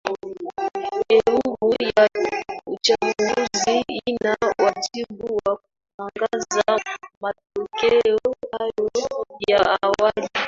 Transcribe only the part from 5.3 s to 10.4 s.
wa kutangaza matokeo hayo ya awali